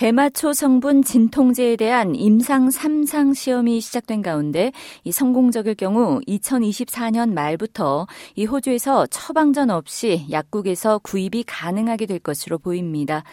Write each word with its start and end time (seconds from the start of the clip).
대마초 0.00 0.54
성분 0.54 1.02
진통제에 1.02 1.76
대한 1.76 2.14
임상 2.14 2.70
3상 2.70 3.34
시험이 3.34 3.82
시작된 3.82 4.22
가운데 4.22 4.72
이 5.04 5.12
성공적일 5.12 5.74
경우 5.74 6.20
2024년 6.26 7.34
말부터 7.34 8.06
이 8.34 8.46
호주에서 8.46 9.08
처방전 9.08 9.68
없이 9.68 10.24
약국에서 10.30 11.00
구입이 11.00 11.44
가능하게 11.46 12.06
될 12.06 12.18
것으로 12.18 12.56
보입니다. 12.56 13.24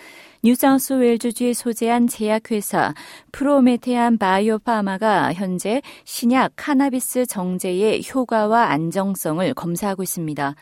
뉴사우스웨일즈주에 0.43 1.53
소재한 1.53 2.07
제약회사 2.07 2.93
프로메테안 3.31 4.17
바이오파마가 4.17 5.33
현재 5.33 5.81
신약 6.05 6.53
카나비스 6.55 7.25
정제의 7.25 8.03
효과와 8.13 8.65
안정성을 8.65 9.53
검사하고 9.53 10.03
있습니다. 10.03 10.55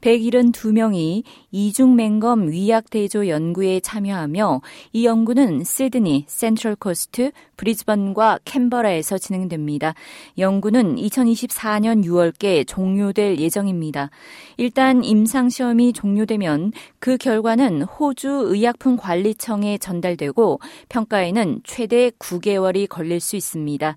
172명이 0.00 1.22
이중 1.52 1.94
맹검 1.96 2.50
위약 2.50 2.90
대조 2.90 3.28
연구에 3.28 3.80
참여하며 3.80 4.62
이 4.92 5.06
연구는 5.06 5.49
시드니, 5.64 6.24
센트럴 6.28 6.76
코스트, 6.76 7.32
브리즈번과 7.56 8.38
캔버라에서 8.44 9.18
진행됩니다. 9.18 9.94
연구는 10.38 10.96
2024년 10.96 12.04
6월께 12.04 12.66
종료될 12.66 13.38
예정입니다. 13.38 14.10
일단 14.56 15.04
임상 15.04 15.48
시험이 15.48 15.92
종료되면 15.92 16.72
그 17.00 17.16
결과는 17.16 17.82
호주 17.82 18.28
의약품 18.46 18.96
관리청에 18.96 19.78
전달되고 19.78 20.60
평가에는 20.88 21.60
최대 21.64 22.10
9개월이 22.10 22.88
걸릴 22.88 23.20
수 23.20 23.36
있습니다. 23.36 23.96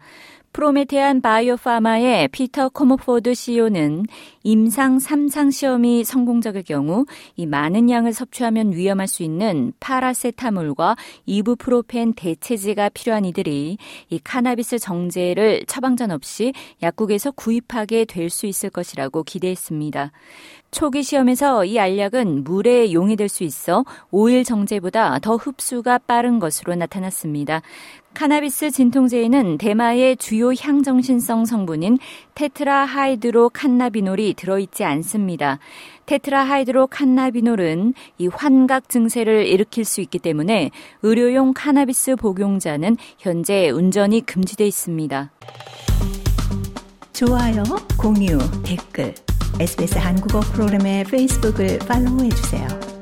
프로메테안 0.54 1.22
바이오파마의 1.22 2.28
피터 2.28 2.70
코모포드 2.70 3.34
CEO는 3.34 4.06
임상 4.44 5.00
3상 5.00 5.52
시험이 5.52 6.04
성공적일 6.04 6.62
경우 6.64 7.06
이 7.36 7.48
많은 7.48 7.90
양을 7.90 8.14
섭취하면 8.14 8.72
위험할 8.72 9.08
수 9.08 9.24
있는 9.24 9.74
파라세타몰과 9.80 10.96
이부프로펜 11.26 12.14
대체제가 12.14 12.90
필요한 12.90 13.26
이들이 13.26 13.78
이 14.10 14.20
카나비스 14.24 14.78
정제를 14.78 15.66
처방전 15.66 16.12
없이 16.12 16.54
약국에서 16.84 17.32
구입하게 17.32 18.06
될 18.06 18.30
수 18.30 18.46
있을 18.48 18.70
것이라고 18.70 19.24
기대했습니다. 19.24 20.12
초기 20.72 21.04
시험에서 21.04 21.66
이 21.66 21.78
알약은 21.78 22.44
물에 22.44 22.94
용이 22.94 23.16
될 23.16 23.30
수 23.30 23.44
있어 23.44 23.86
오일 24.10 24.44
정제보다 24.44 25.20
더 25.20 25.36
흡수가 25.36 26.00
빠른 26.00 26.40
것으로 26.40 26.74
나타났습니다. 26.76 27.62
카나비스 28.14 28.72
진통제에는 28.72 29.58
대마의 29.58 30.18
주요 30.18 30.54
향정신성 30.54 31.46
성분인 31.46 31.98
테트라하이드로 32.36 33.50
칸나비놀이 33.50 34.34
들어있지 34.36 34.84
않습니다. 34.84 35.60
테트라하이드로 36.06 36.88
칸나비놀은 36.88 37.94
이 38.18 38.28
환각 38.28 38.90
증세를 38.90 39.48
일으킬 39.48 39.86
수 39.86 40.02
있기 40.02 40.20
때문에 40.20 40.72
의료용 41.02 41.54
카나비스 41.54 42.16
복용자는 42.16 42.98
현재 43.18 43.70
운전이 43.70 44.26
금지돼 44.26 44.66
있습니다. 44.66 45.32
좋아요, 47.14 47.64
공유, 47.98 48.38
댓글 48.64 49.14
SBS 49.60 49.98
한국어 49.98 50.40
프로그램의 50.40 51.04
페이스북을 51.06 51.80
팔로우해 51.80 52.30
주세요. 52.30 52.93